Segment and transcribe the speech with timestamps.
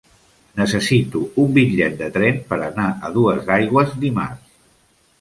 [0.59, 4.61] Necessito un bitllet de tren per anar a Duesaigües dimarts.